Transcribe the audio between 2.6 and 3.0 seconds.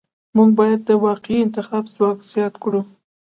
کړو.